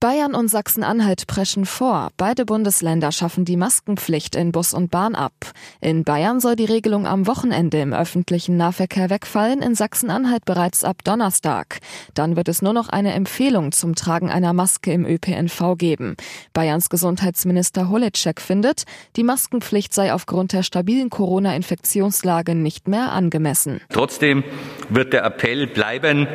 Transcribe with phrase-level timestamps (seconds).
[0.00, 2.08] Bayern und Sachsen-Anhalt preschen vor.
[2.16, 5.34] Beide Bundesländer schaffen die Maskenpflicht in Bus und Bahn ab.
[5.82, 11.04] In Bayern soll die Regelung am Wochenende im öffentlichen Nahverkehr wegfallen, in Sachsen-Anhalt bereits ab
[11.04, 11.80] Donnerstag.
[12.14, 16.16] Dann wird es nur noch eine Empfehlung zum Tragen einer Maske im ÖPNV geben.
[16.54, 18.84] Bayerns Gesundheitsminister Holecek findet,
[19.16, 23.82] die Maskenpflicht sei aufgrund der stabilen Corona-Infektionslage nicht mehr angemessen.
[23.92, 24.44] Trotzdem
[24.88, 26.26] wird der Appell bleiben,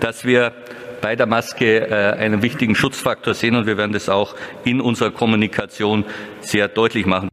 [0.00, 0.52] dass wir
[1.04, 5.10] bei der Maske äh, einen wichtigen Schutzfaktor sehen und wir werden das auch in unserer
[5.10, 6.06] Kommunikation
[6.40, 7.28] sehr deutlich machen.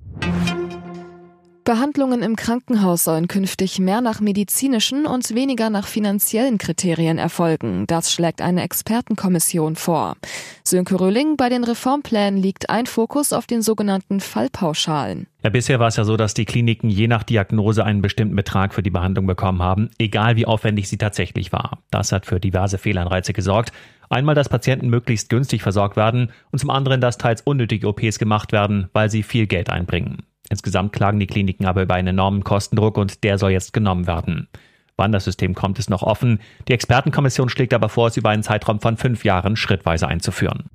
[1.63, 7.85] Behandlungen im Krankenhaus sollen künftig mehr nach medizinischen und weniger nach finanziellen Kriterien erfolgen.
[7.87, 10.15] Das schlägt eine Expertenkommission vor.
[10.63, 15.27] Sönke Röhling, bei den Reformplänen liegt ein Fokus auf den sogenannten Fallpauschalen.
[15.43, 18.73] Ja, bisher war es ja so, dass die Kliniken je nach Diagnose einen bestimmten Betrag
[18.73, 21.79] für die Behandlung bekommen haben, egal wie aufwendig sie tatsächlich war.
[21.91, 23.71] Das hat für diverse Fehlanreize gesorgt.
[24.09, 28.51] Einmal, dass Patienten möglichst günstig versorgt werden und zum anderen, dass teils unnötige OPs gemacht
[28.51, 30.23] werden, weil sie viel Geld einbringen.
[30.51, 34.49] Insgesamt klagen die Kliniken aber über einen enormen Kostendruck und der soll jetzt genommen werden.
[34.97, 36.39] Wann das System kommt, ist noch offen.
[36.67, 40.65] Die Expertenkommission schlägt aber vor, es über einen Zeitraum von fünf Jahren schrittweise einzuführen.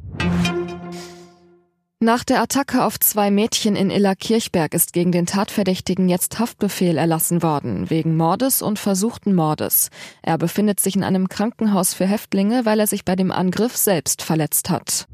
[2.01, 7.43] Nach der Attacke auf zwei Mädchen in Illerkirchberg ist gegen den Tatverdächtigen jetzt Haftbefehl erlassen
[7.43, 9.91] worden, wegen Mordes und versuchten Mordes.
[10.23, 14.23] Er befindet sich in einem Krankenhaus für Häftlinge, weil er sich bei dem Angriff selbst
[14.23, 15.07] verletzt hat.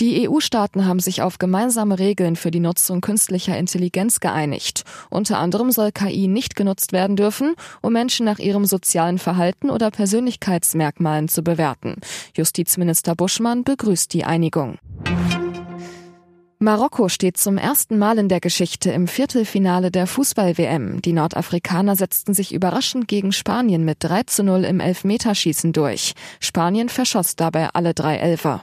[0.00, 4.84] Die EU-Staaten haben sich auf gemeinsame Regeln für die Nutzung künstlicher Intelligenz geeinigt.
[5.10, 9.90] Unter anderem soll KI nicht genutzt werden dürfen, um Menschen nach ihrem sozialen Verhalten oder
[9.90, 11.96] Persönlichkeitsmerkmalen zu bewerten.
[12.34, 14.78] Justizminister Buschmann begrüßt die Einigung.
[16.60, 21.02] Marokko steht zum ersten Mal in der Geschichte im Viertelfinale der Fußball-WM.
[21.02, 26.14] Die Nordafrikaner setzten sich überraschend gegen Spanien mit 3 zu 0 im Elfmeterschießen durch.
[26.38, 28.62] Spanien verschoss dabei alle drei Elfer.